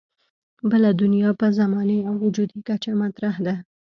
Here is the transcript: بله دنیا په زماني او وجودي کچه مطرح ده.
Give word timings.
بله 0.71 0.89
دنیا 1.01 1.29
په 1.39 1.47
زماني 1.59 1.99
او 2.09 2.13
وجودي 2.23 2.59
کچه 2.67 2.91
مطرح 3.01 3.35
ده. 3.45 3.55